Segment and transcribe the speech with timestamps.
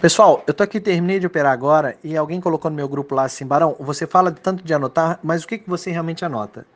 [0.00, 3.24] Pessoal, eu tô aqui, terminei de operar agora e alguém colocou no meu grupo lá
[3.24, 6.66] assim, Barão, você fala tanto de anotar, mas o que, que você realmente anota?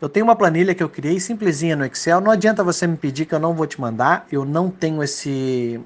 [0.00, 3.26] Eu tenho uma planilha que eu criei simplesinha no Excel, não adianta você me pedir
[3.26, 5.80] que eu não vou te mandar, eu não tenho esse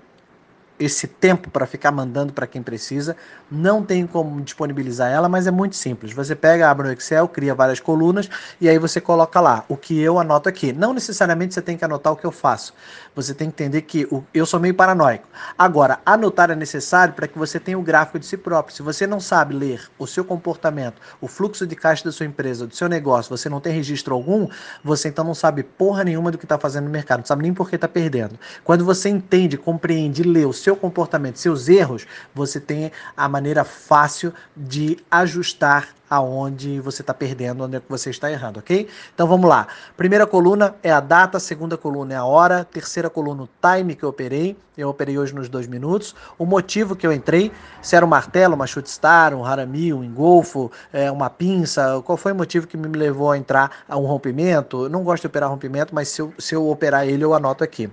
[0.78, 3.16] esse tempo para ficar mandando para quem precisa.
[3.50, 6.12] Não tem como disponibilizar ela, mas é muito simples.
[6.12, 8.28] Você pega, abre no Excel, cria várias colunas
[8.60, 10.72] e aí você coloca lá o que eu anoto aqui.
[10.72, 12.74] Não necessariamente você tem que anotar o que eu faço.
[13.14, 15.26] Você tem que entender que eu sou meio paranoico.
[15.58, 18.74] Agora, anotar é necessário para que você tenha o gráfico de si próprio.
[18.74, 22.66] Se você não sabe ler o seu comportamento, o fluxo de caixa da sua empresa,
[22.66, 24.48] do seu negócio, você não tem registro algum,
[24.84, 27.52] você então não sabe porra nenhuma do que está fazendo no mercado, não sabe nem
[27.52, 28.38] por que está perdendo.
[28.62, 33.64] Quando você entende, compreende, lê o seu seu comportamento, seus erros, você tem a maneira
[33.64, 38.86] fácil de ajustar aonde você está perdendo, onde é você está errando, ok?
[39.14, 39.66] Então vamos lá.
[39.96, 44.02] Primeira coluna é a data, segunda coluna é a hora, terceira coluna o time que
[44.02, 44.56] eu operei.
[44.76, 46.14] Eu operei hoje nos dois minutos.
[46.38, 47.50] O motivo que eu entrei,
[47.80, 52.16] se era um martelo, uma chute star, um harami, um engolfo, é, uma pinça, qual
[52.16, 54.84] foi o motivo que me levou a entrar a um rompimento?
[54.84, 57.64] Eu não gosto de operar rompimento, mas se eu, se eu operar ele, eu anoto
[57.64, 57.90] aqui.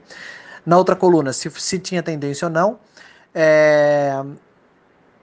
[0.66, 2.80] Na outra coluna, se, se tinha tendência ou não.
[3.34, 4.24] É,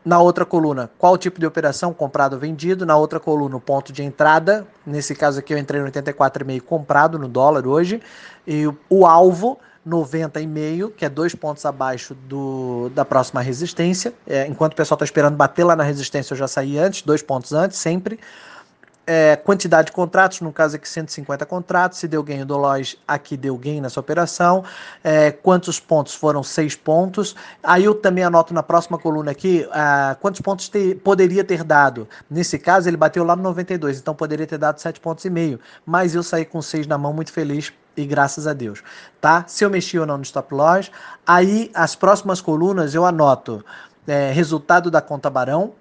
[0.04, 2.84] na outra coluna, qual tipo de operação, comprado ou vendido.
[2.84, 4.66] Na outra coluna, o ponto de entrada.
[4.86, 8.00] Nesse caso aqui, eu entrei no 84,5 comprado no dólar hoje.
[8.46, 14.12] E o, o alvo, 90,5, que é dois pontos abaixo do, da próxima resistência.
[14.26, 17.22] É, enquanto o pessoal está esperando bater lá na resistência, eu já saí antes, dois
[17.22, 18.18] pontos antes, sempre
[19.06, 23.36] é, quantidade de contratos, no caso aqui 150 contratos, se deu ganho do loja, aqui
[23.36, 24.64] deu ganho nessa operação,
[25.02, 26.42] é, quantos pontos foram?
[26.42, 27.34] Seis pontos.
[27.62, 32.08] Aí eu também anoto na próxima coluna aqui ah, quantos pontos te, poderia ter dado.
[32.30, 35.58] Nesse caso, ele bateu lá no 92, então poderia ter dado sete pontos e meio,
[35.84, 38.82] mas eu saí com seis na mão, muito feliz e graças a Deus,
[39.20, 39.44] tá?
[39.46, 40.90] Se eu mexi ou não no stop loss,
[41.26, 43.64] aí as próximas colunas eu anoto
[44.06, 45.74] é, resultado da conta Barão,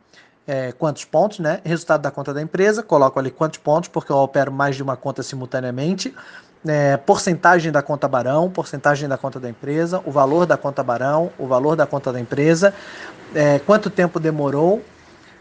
[0.52, 1.62] é, quantos pontos, né?
[1.64, 4.98] Resultado da conta da empresa, coloco ali quantos pontos, porque eu opero mais de uma
[4.98, 6.14] conta simultaneamente.
[6.68, 11.32] É, porcentagem da conta Barão, porcentagem da conta da empresa, o valor da conta Barão,
[11.40, 12.74] o valor da conta da empresa,
[13.34, 14.84] é, quanto tempo demorou,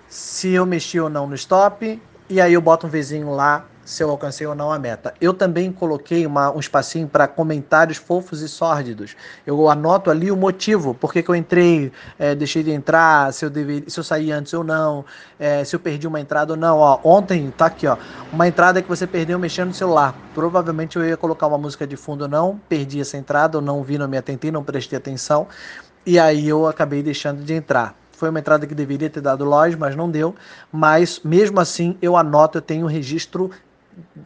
[0.08, 4.04] se eu mexi ou não no stop, e aí eu boto um vizinho lá se
[4.04, 5.12] eu alcancei ou não a meta.
[5.20, 9.16] Eu também coloquei uma, um espacinho para comentários fofos e sórdidos.
[9.44, 13.50] Eu anoto ali o motivo, por que, eu entrei, é, deixei de entrar, se eu,
[13.50, 15.04] deveria, se eu saí antes ou não,
[15.40, 16.78] é, se eu perdi uma entrada ou não.
[16.78, 17.96] Ó, ontem, tá aqui, ó,
[18.32, 20.14] uma entrada que você perdeu mexendo no celular.
[20.32, 23.82] Provavelmente eu ia colocar uma música de fundo ou não, perdi essa entrada, ou não
[23.82, 25.48] vi, não me atentei, não prestei atenção,
[26.06, 29.76] e aí eu acabei deixando de entrar foi uma entrada que deveria ter dado loja,
[29.78, 30.34] mas não deu.
[30.70, 33.50] Mas mesmo assim, eu anoto, eu tenho um registro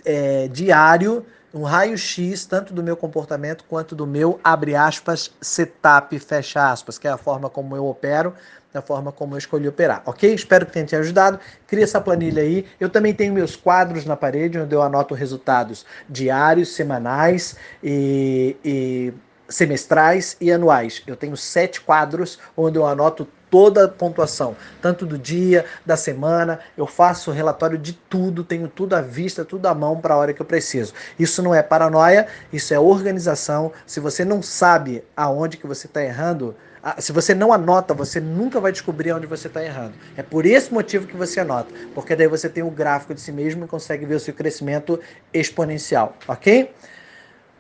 [0.05, 1.25] é, diário,
[1.55, 7.07] um raio-x tanto do meu comportamento quanto do meu, abre aspas, setup, fecha aspas, que
[7.07, 8.35] é a forma como eu opero,
[8.73, 10.35] da forma como eu escolhi operar, ok?
[10.35, 11.39] Espero que tenha te ajudado.
[11.69, 12.67] Cria essa planilha aí.
[12.81, 19.15] Eu também tenho meus quadros na parede, onde eu anoto resultados diários, semanais e, e
[19.49, 21.03] semestrais e anuais.
[21.07, 26.59] Eu tenho sete quadros onde eu anoto toda a pontuação, tanto do dia, da semana,
[26.77, 30.35] eu faço relatório de tudo, tenho tudo à vista, tudo à mão para a hora
[30.35, 30.93] que eu preciso.
[31.17, 33.71] Isso não é paranoia, isso é organização.
[33.87, 36.57] Se você não sabe aonde que você está errando,
[36.99, 39.95] se você não anota, você nunca vai descobrir onde você está errando.
[40.17, 43.31] É por esse motivo que você anota, porque daí você tem o gráfico de si
[43.31, 44.99] mesmo e consegue ver o seu crescimento
[45.33, 46.75] exponencial, ok?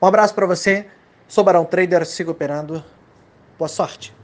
[0.02, 0.86] Um abraço para você,
[1.28, 2.84] sou Barão Trader, siga operando,
[3.56, 4.23] boa sorte!